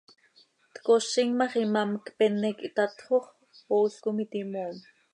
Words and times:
Tcozim 0.75 1.29
ma 1.37 1.45
x, 1.51 1.53
imám 1.63 1.91
cpene 2.05 2.49
quih 2.57 2.73
tatxo 2.77 3.17
x, 3.25 3.31
ool 3.77 3.91
com 4.03 4.17
iti 4.23 4.41
moom. 4.53 4.77